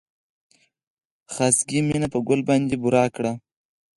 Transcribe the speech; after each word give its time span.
خاصګي 1.33 1.79
مينه 1.87 2.07
په 2.13 2.19
ګل 2.27 2.41
باندې 2.49 2.75
بورا 2.81 3.05
کا 3.15 3.31